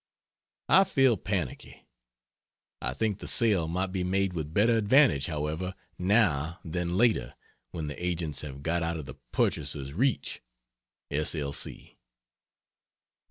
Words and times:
I 0.67 0.83
feel 0.83 1.15
panicky. 1.15 1.85
I 2.81 2.95
think 2.95 3.19
the 3.19 3.27
sale 3.27 3.67
might 3.67 3.91
be 3.91 4.03
made 4.03 4.33
with 4.33 4.51
better 4.51 4.75
advantage, 4.75 5.27
however, 5.27 5.75
now, 5.99 6.59
than 6.65 6.97
later 6.97 7.35
when 7.69 7.85
the 7.85 8.03
agents 8.03 8.41
have 8.41 8.63
got 8.63 8.81
out 8.81 8.97
of 8.97 9.05
the 9.05 9.17
purchaser's 9.31 9.93
reach. 9.93 10.41
S. 11.11 11.35
L. 11.35 11.53